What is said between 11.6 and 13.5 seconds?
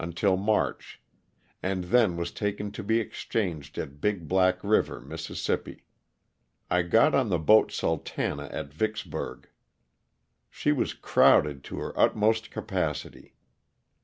to her utmost capacity.